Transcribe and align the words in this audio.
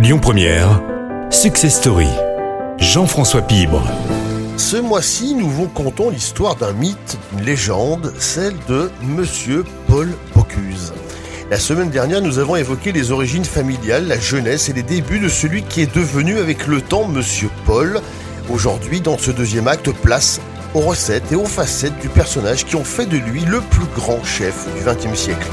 Lyon 0.00 0.20
Première, 0.20 0.80
Success 1.28 1.74
Story. 1.74 2.06
Jean-François 2.78 3.42
Pibre. 3.42 3.82
Ce 4.56 4.76
mois-ci, 4.76 5.34
nous 5.34 5.50
vous 5.50 5.66
contons 5.66 6.10
l'histoire 6.10 6.54
d'un 6.54 6.72
mythe, 6.72 7.18
d'une 7.32 7.44
légende, 7.44 8.14
celle 8.20 8.54
de 8.68 8.92
Monsieur 9.02 9.64
Paul 9.88 10.14
Bocuse. 10.36 10.92
La 11.50 11.58
semaine 11.58 11.90
dernière, 11.90 12.22
nous 12.22 12.38
avons 12.38 12.54
évoqué 12.54 12.92
les 12.92 13.10
origines 13.10 13.44
familiales, 13.44 14.06
la 14.06 14.20
jeunesse 14.20 14.68
et 14.68 14.72
les 14.72 14.84
débuts 14.84 15.18
de 15.18 15.28
celui 15.28 15.64
qui 15.64 15.80
est 15.80 15.92
devenu 15.92 16.38
avec 16.38 16.68
le 16.68 16.80
temps 16.80 17.08
Monsieur 17.08 17.50
Paul. 17.66 18.00
Aujourd'hui, 18.50 19.00
dans 19.00 19.18
ce 19.18 19.32
deuxième 19.32 19.66
acte, 19.66 19.90
place 19.90 20.40
aux 20.74 20.80
recettes 20.80 21.32
et 21.32 21.36
aux 21.36 21.44
facettes 21.44 21.98
du 21.98 22.08
personnage 22.08 22.64
qui 22.66 22.76
ont 22.76 22.84
fait 22.84 23.06
de 23.06 23.16
lui 23.16 23.40
le 23.40 23.60
plus 23.62 23.86
grand 23.96 24.22
chef 24.22 24.64
du 24.76 24.84
XXe 24.84 25.18
siècle. 25.18 25.48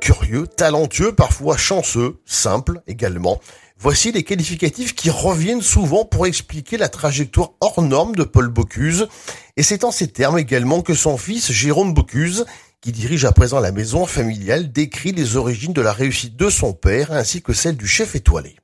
Curieux, 0.00 0.46
talentueux, 0.46 1.12
parfois 1.12 1.56
chanceux, 1.56 2.16
simple 2.24 2.80
également. 2.86 3.38
Voici 3.78 4.12
les 4.12 4.22
qualificatifs 4.22 4.94
qui 4.94 5.10
reviennent 5.10 5.60
souvent 5.60 6.04
pour 6.04 6.26
expliquer 6.26 6.76
la 6.76 6.88
trajectoire 6.88 7.50
hors 7.60 7.82
norme 7.82 8.14
de 8.14 8.22
Paul 8.22 8.48
Bocuse. 8.48 9.08
Et 9.56 9.62
c'est 9.62 9.84
en 9.84 9.90
ces 9.90 10.10
termes 10.10 10.38
également 10.38 10.82
que 10.82 10.94
son 10.94 11.18
fils 11.18 11.52
Jérôme 11.52 11.92
Bocuse, 11.92 12.46
qui 12.80 12.92
dirige 12.92 13.24
à 13.24 13.32
présent 13.32 13.60
la 13.60 13.72
maison 13.72 14.06
familiale, 14.06 14.72
décrit 14.72 15.12
les 15.12 15.36
origines 15.36 15.72
de 15.72 15.82
la 15.82 15.92
réussite 15.92 16.36
de 16.36 16.48
son 16.48 16.72
père 16.72 17.12
ainsi 17.12 17.42
que 17.42 17.52
celle 17.52 17.76
du 17.76 17.86
chef 17.86 18.14
étoilé. 18.14 18.56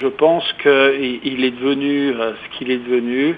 Je 0.00 0.08
pense 0.08 0.44
qu'il 0.62 1.44
est 1.44 1.50
devenu 1.52 2.10
euh, 2.10 2.32
ce 2.34 2.58
qu'il 2.58 2.70
est 2.70 2.78
devenu 2.78 3.36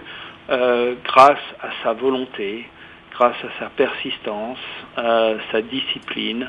euh, 0.51 0.95
grâce 1.05 1.45
à 1.61 1.69
sa 1.83 1.93
volonté, 1.93 2.65
grâce 3.13 3.37
à 3.45 3.61
sa 3.61 3.71
persistance, 3.71 4.59
euh, 4.99 5.39
sa 5.53 5.63
discipline, 5.63 6.49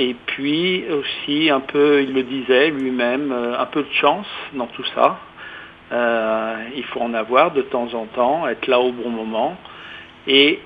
et 0.00 0.14
puis 0.26 0.84
aussi 0.90 1.50
un 1.50 1.60
peu, 1.60 2.02
il 2.02 2.14
le 2.14 2.22
disait 2.22 2.70
lui-même, 2.70 3.32
euh, 3.32 3.58
un 3.58 3.66
peu 3.66 3.82
de 3.82 3.92
chance 3.92 4.26
dans 4.54 4.66
tout 4.66 4.84
ça. 4.94 5.18
Euh, 5.92 6.56
il 6.74 6.84
faut 6.84 7.00
en 7.00 7.12
avoir 7.12 7.50
de 7.50 7.62
temps 7.62 7.92
en 7.94 8.06
temps, 8.06 8.48
être 8.48 8.66
là 8.66 8.80
au 8.80 8.92
bon 8.92 9.10
moment. 9.10 9.56
Et, 10.26 10.60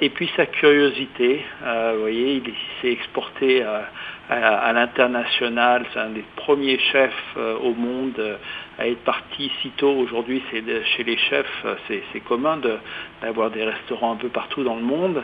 et 0.00 0.10
puis 0.10 0.30
sa 0.36 0.46
curiosité, 0.46 1.44
vous 1.62 2.00
voyez, 2.00 2.42
il 2.44 2.52
s'est 2.80 2.92
exporté 2.92 3.62
à, 3.62 4.72
l'international, 4.72 5.86
c'est 5.92 5.98
un 5.98 6.10
des 6.10 6.24
premiers 6.36 6.78
chefs 6.78 7.36
au 7.36 7.72
monde 7.72 8.38
à 8.78 8.86
être 8.86 9.02
parti 9.02 9.50
si 9.62 9.70
tôt. 9.70 9.92
Aujourd'hui, 9.92 10.42
c'est 10.50 10.62
chez 10.96 11.04
les 11.04 11.16
chefs, 11.16 11.66
c'est 11.88 12.20
commun 12.20 12.60
d'avoir 13.22 13.50
des 13.50 13.64
restaurants 13.64 14.12
un 14.12 14.16
peu 14.16 14.28
partout 14.28 14.62
dans 14.62 14.76
le 14.76 14.82
monde 14.82 15.22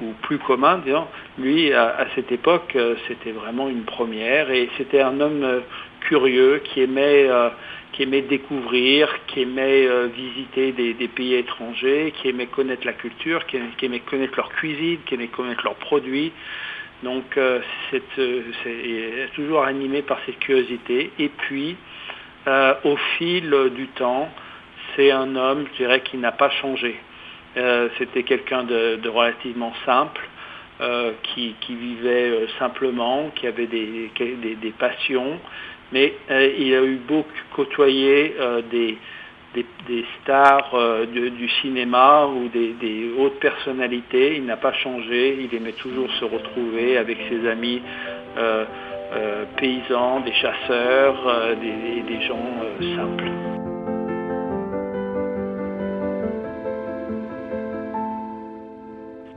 ou 0.00 0.12
plus 0.22 0.38
commun, 0.38 0.80
disons, 0.84 1.06
lui, 1.38 1.72
à, 1.72 2.06
cette 2.14 2.32
époque, 2.32 2.72
euh, 2.76 2.94
c'était 3.08 3.32
vraiment 3.32 3.68
une 3.68 3.84
première. 3.84 4.50
Et 4.50 4.68
c'était 4.76 5.00
un 5.00 5.20
homme 5.20 5.42
euh, 5.42 5.60
curieux 6.00 6.62
qui 6.64 6.82
aimait, 6.82 7.26
euh, 7.28 7.50
qui 7.92 8.04
aimait 8.04 8.22
découvrir, 8.22 9.08
qui 9.26 9.42
aimait 9.42 9.86
visiter 10.08 10.72
des, 10.72 11.08
pays 11.08 11.34
étrangers, 11.34 12.12
qui 12.16 12.28
aimait 12.28 12.46
connaître 12.46 12.86
la 12.86 12.94
culture, 12.94 13.44
qui, 13.46 13.58
aimait 13.82 14.00
connaître 14.00 14.34
leur 14.36 14.48
cuisine, 14.48 14.98
qui 15.04 15.14
aimait 15.14 15.28
connaître 15.28 15.62
leurs 15.64 15.74
produits. 15.74 16.32
Donc 17.02 17.38
c'est 17.90 18.02
toujours 19.34 19.64
animé 19.64 20.00
par 20.00 20.18
cette 20.24 20.38
curiosité. 20.38 21.10
Et 21.18 21.28
puis, 21.28 21.76
au 22.46 22.96
fil 23.18 23.54
du 23.74 23.88
temps, 23.88 24.30
c'est 24.96 25.10
un 25.10 25.36
homme, 25.36 25.66
je 25.72 25.76
dirais, 25.76 26.00
qui 26.00 26.16
n'a 26.16 26.32
pas 26.32 26.50
changé. 26.50 26.98
Euh, 27.56 27.88
c'était 27.98 28.22
quelqu'un 28.22 28.64
de, 28.64 29.08
relativement 29.08 29.72
simple, 29.84 30.20
euh, 30.80 31.12
qui, 31.22 31.54
vivait 31.68 32.30
euh, 32.30 32.46
simplement, 32.58 33.30
qui 33.34 33.46
avait 33.46 33.66
des, 33.66 34.74
passions, 34.78 35.38
mais 35.92 36.14
il 36.58 36.74
a 36.74 36.82
eu 36.82 36.96
beaucoup 37.06 37.28
côtoyé 37.54 38.34
des, 38.70 38.96
stars 40.22 40.74
du 41.12 41.48
cinéma 41.60 42.26
ou 42.26 42.48
des, 42.48 43.10
hautes 43.18 43.38
personnalités. 43.40 44.36
Il 44.36 44.46
n'a 44.46 44.56
pas 44.56 44.72
changé, 44.72 45.38
il 45.40 45.54
aimait 45.54 45.72
toujours 45.72 46.10
se 46.18 46.24
retrouver 46.24 46.96
avec 46.96 47.18
ses 47.28 47.48
amis 47.48 47.82
paysans, 49.56 50.20
des 50.20 50.32
chasseurs, 50.32 51.56
des 51.60 52.20
gens 52.22 52.96
simples. 52.96 53.61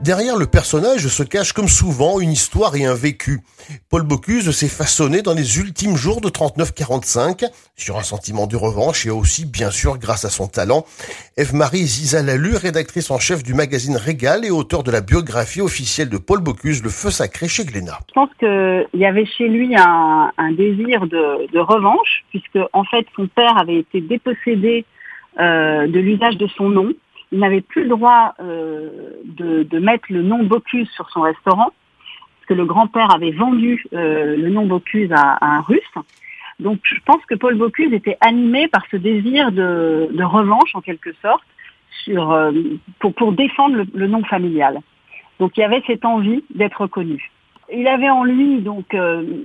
Derrière 0.02 0.36
le 0.36 0.46
personnage 0.46 1.08
se 1.08 1.22
cache 1.22 1.52
comme 1.54 1.68
souvent 1.68 2.20
une 2.20 2.30
histoire 2.30 2.76
et 2.76 2.84
un 2.84 2.94
vécu. 2.94 3.40
Paul 3.90 4.02
Bocuse 4.02 4.50
s'est 4.50 4.68
façonné 4.68 5.22
dans 5.22 5.32
les 5.32 5.58
ultimes 5.58 5.96
jours 5.96 6.20
de 6.20 6.28
39-45 6.28 7.50
sur 7.76 7.96
un 7.96 8.02
sentiment 8.02 8.46
de 8.46 8.56
revanche 8.56 9.06
et 9.06 9.10
aussi 9.10 9.50
bien 9.50 9.70
sûr 9.70 9.96
grâce 9.98 10.26
à 10.26 10.28
son 10.28 10.48
talent. 10.48 10.84
Eve-Marie 11.38 11.86
Zizalalu, 11.86 12.56
rédactrice 12.56 13.10
en 13.10 13.18
chef 13.18 13.42
du 13.42 13.54
magazine 13.54 13.96
Régal 13.96 14.44
et 14.44 14.50
auteur 14.50 14.82
de 14.82 14.90
la 14.90 15.00
biographie 15.00 15.62
officielle 15.62 16.10
de 16.10 16.18
Paul 16.18 16.40
Bocuse, 16.40 16.82
Le 16.84 16.90
Feu 16.90 17.10
Sacré 17.10 17.48
chez 17.48 17.64
Glénat. 17.64 17.98
Je 18.08 18.12
pense 18.12 18.30
qu'il 18.38 19.00
y 19.00 19.06
avait 19.06 19.26
chez 19.26 19.48
lui 19.48 19.74
un, 19.76 20.30
désir 20.52 21.06
de, 21.06 21.58
revanche 21.58 22.24
puisque 22.30 22.58
en 22.74 22.84
fait 22.84 23.06
son 23.16 23.28
père 23.28 23.56
avait 23.58 23.78
été 23.78 24.02
dépossédé 24.02 24.84
euh, 25.40 25.86
de 25.86 25.98
l'usage 25.98 26.36
de 26.36 26.46
son 26.48 26.68
nom 26.68 26.92
il 27.32 27.40
n'avait 27.40 27.60
plus 27.60 27.82
le 27.82 27.90
droit 27.90 28.34
euh, 28.40 29.10
de, 29.26 29.78
mettre 29.78 30.06
le 30.10 30.22
nom 30.22 30.42
Bocuse 30.42 30.88
sur 30.90 31.10
son 31.10 31.22
restaurant, 31.22 31.72
parce 31.72 32.46
que 32.48 32.54
le 32.54 32.64
grand-père 32.64 33.14
avait 33.14 33.32
vendu 33.32 33.84
euh, 33.92 34.36
le 34.36 34.48
nom 34.50 34.66
Bocuse 34.66 35.10
à, 35.12 35.38
un 35.40 35.60
russe. 35.60 35.80
Donc 36.60 36.80
je 36.82 36.96
pense 37.04 37.24
que 37.26 37.34
Paul 37.34 37.56
Bocuse 37.56 37.92
était 37.92 38.16
animé 38.20 38.68
par 38.68 38.82
ce 38.90 38.96
désir 38.96 39.52
de, 39.52 40.22
revanche, 40.22 40.74
en 40.74 40.80
quelque 40.80 41.12
sorte, 41.20 41.44
sur, 42.04 42.32
euh, 42.32 42.52
pour, 42.98 43.14
pour, 43.14 43.32
défendre 43.32 43.84
le, 43.92 44.06
nom 44.06 44.24
familial. 44.24 44.80
Donc 45.38 45.56
il 45.56 45.60
y 45.60 45.64
avait 45.64 45.82
cette 45.86 46.04
envie 46.04 46.44
d'être 46.54 46.80
reconnu. 46.82 47.30
Il 47.72 47.88
avait 47.88 48.08
en 48.08 48.22
lui 48.22 48.60
donc 48.60 48.96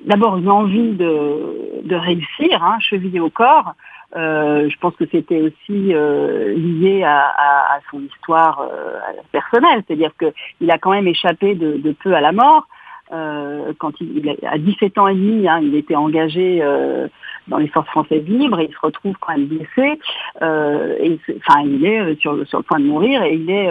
d'abord 0.05 0.37
une 0.37 0.49
envie 0.49 0.91
de, 0.91 1.81
de 1.83 1.95
réussir, 1.95 2.63
hein, 2.63 2.77
chevillé 2.79 3.19
au 3.19 3.31
corps, 3.31 3.73
euh, 4.15 4.69
je 4.69 4.77
pense 4.79 4.95
que 4.95 5.05
c'était 5.09 5.41
aussi 5.41 5.93
euh, 5.93 6.53
lié 6.53 7.03
à, 7.03 7.79
son 7.89 8.01
histoire 8.01 8.59
euh, 8.61 8.99
personnelle, 9.31 9.83
c'est-à-dire 9.87 10.11
qu'il 10.17 10.71
a 10.71 10.77
quand 10.77 10.91
même 10.91 11.07
échappé 11.07 11.55
de, 11.55 11.91
peu 12.03 12.13
à 12.13 12.21
la 12.21 12.31
mort. 12.31 12.67
quand 13.09 13.93
il, 13.99 14.35
à 14.47 14.57
17 14.57 14.97
ans 14.97 15.07
et 15.07 15.15
demi, 15.15 15.47
hein, 15.47 15.59
il 15.61 15.75
était 15.75 15.95
engagé 15.95 16.61
dans 17.47 17.57
les 17.57 17.67
forces 17.67 17.89
françaises 17.89 18.25
libres 18.27 18.59
et 18.59 18.67
il 18.69 18.73
se 18.73 18.79
retrouve 18.81 19.15
quand 19.19 19.33
même 19.33 19.47
blessé. 19.47 19.99
et, 20.41 21.19
enfin, 21.37 21.61
il 21.65 21.85
est 21.85 22.19
sur, 22.19 22.33
le 22.33 22.45
point 22.63 22.79
de 22.79 22.85
mourir 22.85 23.23
et 23.23 23.35
il 23.35 23.49
est, 23.49 23.69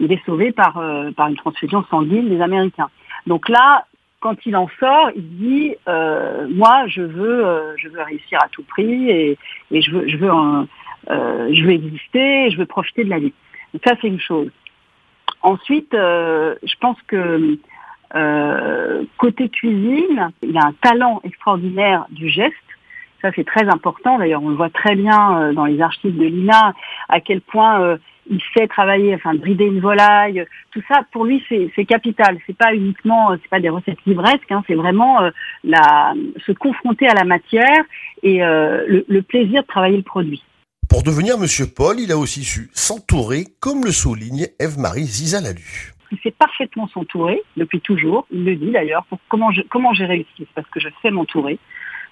il 0.00 0.12
est 0.12 0.24
sauvé 0.24 0.52
par, 0.52 0.82
par 1.16 1.28
une 1.28 1.36
transfusion 1.36 1.84
sanguine 1.90 2.28
des 2.28 2.40
Américains. 2.40 2.88
Donc 3.26 3.48
là, 3.48 3.84
quand 4.20 4.36
il 4.46 4.56
en 4.56 4.68
sort, 4.80 5.10
il 5.14 5.28
dit 5.38 5.76
euh, 5.88 6.46
moi 6.50 6.86
je 6.88 7.02
veux 7.02 7.46
euh, 7.46 7.74
je 7.76 7.88
veux 7.88 8.02
réussir 8.02 8.38
à 8.42 8.48
tout 8.48 8.64
prix 8.64 9.10
et, 9.10 9.38
je 9.70 9.90
veux 9.90 10.08
je 10.08 10.16
veux 10.16 10.30
euh, 10.30 11.48
je 11.52 11.64
veux 11.64 11.72
exister, 11.72 12.50
je 12.50 12.56
veux 12.58 12.66
profiter 12.66 13.04
de 13.04 13.10
la 13.10 13.18
vie. 13.18 13.32
Ça 13.84 13.94
c'est 14.00 14.08
une 14.08 14.20
chose. 14.20 14.50
Ensuite, 15.42 15.92
je 15.92 16.74
pense 16.80 17.00
que 17.06 17.58
côté 19.18 19.48
cuisine, 19.50 20.32
il 20.42 20.58
a 20.58 20.66
un 20.66 20.72
talent 20.82 21.20
extraordinaire 21.22 22.06
du 22.10 22.28
geste. 22.28 22.54
Ça 23.22 23.30
c'est 23.36 23.44
très 23.44 23.68
important. 23.68 24.18
D'ailleurs, 24.18 24.42
on 24.42 24.48
le 24.48 24.56
voit 24.56 24.70
très 24.70 24.96
bien 24.96 25.52
dans 25.52 25.64
les 25.64 25.80
archives 25.80 26.16
de 26.16 26.24
l'INA 26.24 26.74
à 27.08 27.20
quel 27.20 27.40
point 27.40 27.98
il 28.30 28.40
sait 28.56 28.66
travailler, 28.66 29.14
enfin 29.14 29.34
brider 29.34 29.64
une 29.64 29.80
volaille, 29.80 30.44
tout 30.72 30.82
ça 30.88 31.02
pour 31.12 31.24
lui 31.24 31.42
c'est 31.48 31.84
capital. 31.84 32.38
C'est 32.46 32.56
pas 32.56 32.74
uniquement, 32.74 33.30
c'est 33.42 33.48
pas 33.48 33.60
des 33.60 33.68
recettes 33.68 34.04
livresques, 34.06 34.50
hein, 34.50 34.62
c'est 34.66 34.74
vraiment 34.74 35.22
euh, 35.22 35.30
la, 35.64 36.14
se 36.46 36.52
confronter 36.52 37.08
à 37.08 37.14
la 37.14 37.24
matière 37.24 37.84
et 38.22 38.42
euh, 38.42 39.02
le, 39.06 39.22
plaisir 39.22 39.62
de 39.62 39.66
travailler 39.66 39.96
le 39.96 40.02
produit. 40.02 40.42
Pour 40.88 41.02
devenir 41.02 41.38
Monsieur 41.38 41.66
Paul, 41.66 42.00
il 42.00 42.12
a 42.12 42.16
aussi 42.16 42.44
su 42.44 42.70
s'entourer, 42.72 43.46
comme 43.60 43.84
le 43.84 43.92
souligne 43.92 44.46
Eve-Marie 44.58 45.04
Zizalalu. 45.04 45.92
Il 46.10 46.18
sait 46.22 46.30
parfaitement 46.30 46.88
s'entourer 46.88 47.42
depuis 47.58 47.80
toujours. 47.80 48.26
Il 48.30 48.44
le 48.44 48.56
dit 48.56 48.70
d'ailleurs. 48.70 49.04
Comment 49.28 49.50
comment 49.68 49.92
j'ai 49.92 50.06
réussi 50.06 50.46
Parce 50.54 50.66
que 50.70 50.80
je 50.80 50.88
sais 51.02 51.10
m'entourer. 51.10 51.58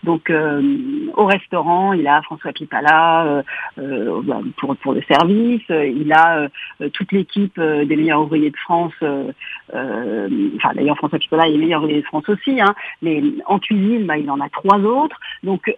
Donc 0.05 0.31
au 0.31 1.25
restaurant, 1.25 1.93
il 1.93 2.07
a 2.07 2.23
François 2.23 2.53
Pipala 2.53 3.43
bah, 3.77 4.41
pour, 4.59 4.77
pour 4.77 4.93
le 4.93 5.03
service, 5.03 5.63
il 5.69 6.13
a 6.13 6.49
toute 6.93 7.13
l'équipe 7.13 7.59
des 7.61 7.97
meilleurs 7.97 8.23
ouvriers 8.23 8.51
de 8.51 8.57
France, 8.57 8.95
enfin 9.03 10.75
d'ailleurs 10.75 10.97
François 10.97 11.19
Pipala 11.19 11.49
est 11.49 11.57
meilleur 11.57 11.83
ouvrier 11.83 12.03
de 12.03 12.07
France 12.07 12.29
aussi, 12.29 12.61
hein, 12.61 12.75
mais 13.03 13.23
en 13.47 13.59
cuisine, 13.59 14.07
bah, 14.07 14.19
il 14.19 14.31
en 14.31 14.41
a 14.41 14.49
trois 14.49 14.79
autres. 14.79 15.19
Donc 15.43 15.73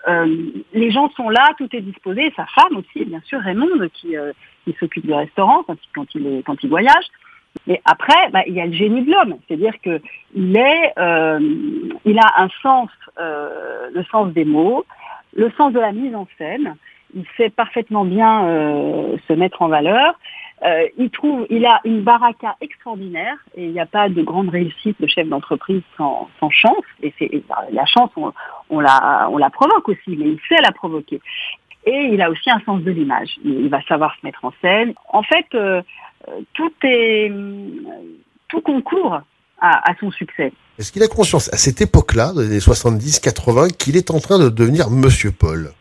les 0.74 0.90
gens 0.90 1.10
sont 1.16 1.30
là, 1.30 1.48
tout 1.56 1.68
est 1.72 1.80
disposé, 1.80 2.32
sa 2.36 2.46
femme 2.46 2.76
aussi, 2.76 3.04
bien 3.04 3.20
sûr, 3.24 3.40
Raymond, 3.40 3.88
qui, 3.94 4.14
qui 4.64 4.76
s'occupe 4.78 5.06
du 5.06 5.14
restaurant 5.14 5.62
quand 5.64 5.76
il, 5.82 5.88
quand 5.94 6.14
il, 6.14 6.26
est, 6.26 6.42
quand 6.42 6.62
il 6.62 6.68
voyage. 6.68 7.04
Mais 7.66 7.80
après, 7.84 8.30
bah, 8.30 8.42
il 8.46 8.54
y 8.54 8.60
a 8.60 8.66
le 8.66 8.72
génie 8.72 9.02
de 9.02 9.10
l'homme, 9.10 9.36
c'est-à-dire 9.46 9.74
que 9.82 10.00
il 10.34 10.56
est, 10.56 10.92
euh, 10.98 11.38
il 12.04 12.18
a 12.18 12.42
un 12.42 12.48
sens, 12.62 12.90
euh, 13.18 13.67
le 13.92 14.04
sens 14.04 14.32
des 14.32 14.44
mots, 14.44 14.84
le 15.34 15.50
sens 15.52 15.72
de 15.72 15.80
la 15.80 15.92
mise 15.92 16.14
en 16.14 16.26
scène. 16.38 16.76
Il 17.14 17.24
sait 17.36 17.48
parfaitement 17.48 18.04
bien 18.04 18.46
euh, 18.46 19.16
se 19.26 19.32
mettre 19.32 19.62
en 19.62 19.68
valeur. 19.68 20.18
il 20.98 21.10
trouve, 21.10 21.46
il 21.48 21.64
a 21.64 21.80
une 21.84 22.02
baraka 22.02 22.56
extraordinaire 22.60 23.36
et 23.54 23.64
il 23.64 23.72
n'y 23.72 23.80
a 23.80 23.86
pas 23.86 24.08
de 24.08 24.22
grande 24.22 24.50
réussite 24.50 25.00
de 25.00 25.06
chef 25.06 25.26
d'entreprise 25.28 25.82
sans, 25.96 26.28
chance. 26.50 26.84
Et 27.02 27.14
c'est 27.18 27.30
la 27.72 27.86
chance, 27.86 28.10
on, 28.68 28.80
la, 28.80 29.28
on 29.30 29.38
la 29.38 29.50
provoque 29.50 29.88
aussi, 29.88 30.16
mais 30.16 30.26
il 30.26 30.40
sait 30.48 30.60
la 30.62 30.72
provoquer. 30.72 31.20
Et 31.86 32.10
il 32.12 32.20
a 32.20 32.28
aussi 32.28 32.50
un 32.50 32.60
sens 32.66 32.82
de 32.82 32.90
l'image. 32.90 33.36
Il 33.44 33.68
va 33.68 33.80
savoir 33.82 34.14
se 34.16 34.26
mettre 34.26 34.44
en 34.44 34.52
scène. 34.60 34.92
En 35.08 35.22
fait, 35.22 35.46
tout 36.52 36.72
est 36.82 37.32
tout 38.48 38.60
concourt 38.60 39.20
à, 39.60 39.94
son 39.98 40.10
succès. 40.10 40.52
Est-ce 40.78 40.92
qu'il 40.92 41.02
a 41.02 41.08
conscience 41.08 41.52
à 41.52 41.56
cette 41.56 41.80
époque-là, 41.80 42.32
des 42.34 42.60
70-80, 42.60 43.76
qu'il 43.76 43.96
est 43.96 44.10
en 44.10 44.20
train 44.20 44.38
de 44.38 44.48
devenir 44.48 44.90
Monsieur 44.90 45.32
Paul? 45.32 45.72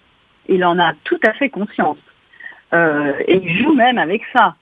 Il 0.50 0.64
en 0.66 0.80
a 0.80 0.94
tout 1.04 1.20
à 1.24 1.34
fait 1.34 1.50
conscience. 1.50 1.98
Euh, 2.74 3.14
et 3.28 3.38
il 3.38 3.64
joue 3.64 3.74
même 3.74 3.98
avec 3.98 4.22
ça. 4.34 4.56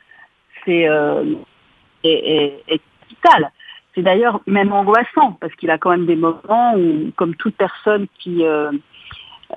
C'est 0.66 0.88
euh, 0.88 1.24
vital. 3.10 3.52
C'est 3.94 4.02
d'ailleurs 4.02 4.42
même 4.46 4.74
angoissant 4.74 5.38
parce 5.40 5.54
qu'il 5.56 5.70
a 5.72 5.78
quand 5.78 5.92
même 5.92 6.06
des 6.06 6.18
moments 6.18 6.76
où, 6.76 7.12
comme 7.16 7.36
toute 7.36 7.56
personne 7.56 8.08
qui 8.20 8.44
euh, 8.44 8.72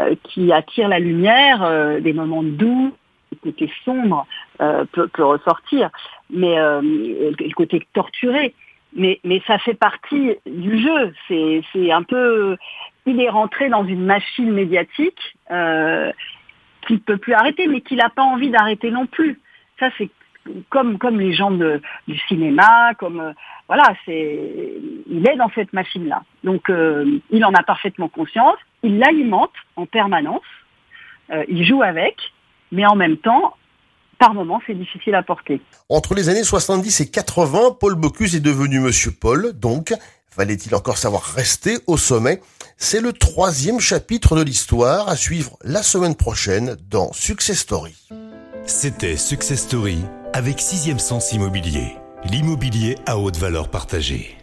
euh, 0.01 0.15
qui 0.23 0.53
attire 0.53 0.89
la 0.89 0.99
lumière, 0.99 2.01
des 2.01 2.13
moments 2.13 2.43
doux, 2.43 2.93
le 3.33 3.51
côté 3.51 3.73
sombre 3.85 4.27
peut, 4.59 5.25
ressortir, 5.25 5.91
mais 6.31 6.57
le 6.57 7.55
côté 7.55 7.87
torturé. 7.95 8.55
Mais, 8.95 9.21
mais 9.23 9.43
ça 9.47 9.59
fait 9.59 9.75
partie 9.75 10.37
du 10.47 10.83
jeu. 10.83 11.15
C'est 11.29 11.93
un 11.93 12.03
peu, 12.03 12.57
il 13.07 13.21
est 13.21 13.29
rentré 13.29 13.69
dans 13.69 13.85
une 13.85 14.05
machine 14.05 14.51
médiatique 14.51 15.37
euh, 15.51 16.11
qu'il 16.87 16.97
ne 16.97 17.01
peut 17.01 17.19
plus 17.19 17.35
arrêter, 17.35 17.67
mais 17.67 17.81
qu'il 17.81 17.99
n'a 17.99 18.09
pas 18.09 18.23
envie 18.23 18.51
d'arrêter 18.51 18.91
non 18.91 19.07
plus. 19.07 19.41
Ça, 19.79 19.91
c'est 19.99 20.09
comme, 20.71 20.97
comme 20.99 21.21
les 21.21 21.35
gens 21.35 21.51
de, 21.51 21.83
du 22.07 22.19
cinéma, 22.21 22.95
comme 22.99 23.35
voilà, 23.67 23.93
c'est 24.07 24.73
il 25.07 25.29
est 25.29 25.37
dans 25.37 25.51
cette 25.55 25.75
machine-là. 25.75 26.23
Donc 26.43 26.73
il 27.31 27.45
en 27.45 27.53
a 27.53 27.63
parfaitement 27.63 28.09
conscience, 28.09 28.57
il 28.83 28.99
l'alimente 28.99 29.53
en 29.77 29.85
permanence, 29.85 30.41
il 31.49 31.67
joue 31.67 31.83
avec, 31.83 32.17
mais 32.73 32.87
en 32.87 32.97
même 32.97 33.19
temps, 33.19 33.58
par 34.19 34.35
moments, 34.35 34.61
c'est 34.67 34.75
difficile 34.75 35.15
à 35.15 35.23
porter. 35.23 35.61
Entre 35.89 36.15
les 36.15 36.29
années 36.29 36.45
70 36.45 37.01
et 37.01 37.11
80, 37.11 37.77
Paul 37.79 37.95
Bocuse 37.95 38.37
est 38.37 38.41
devenu 38.41 38.81
Monsieur 38.81 39.11
Paul, 39.11 39.53
donc 39.53 39.95
fallait-il 40.29 40.75
encore 40.75 40.99
savoir 40.99 41.23
rester 41.23 41.79
au 41.87 41.97
sommet? 41.97 42.41
C'est 42.77 43.01
le 43.01 43.13
troisième 43.13 43.81
chapitre 43.81 44.37
de 44.37 44.43
l'histoire 44.43 45.09
à 45.09 45.17
suivre 45.17 45.59
la 45.65 45.83
semaine 45.83 46.15
prochaine 46.15 46.77
dans 46.91 47.13
Success 47.13 47.59
Story. 47.59 47.97
C'était 48.65 49.17
Success 49.17 49.63
Story 49.63 49.99
avec 50.33 50.61
Sixième 50.61 50.99
Sens 50.99 51.33
Immobilier, 51.33 51.97
l'immobilier 52.25 52.97
à 53.07 53.19
haute 53.19 53.37
valeur 53.37 53.69
partagée. 53.69 54.38